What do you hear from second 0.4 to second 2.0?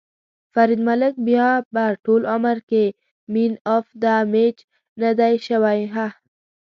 فرید ملک بیا به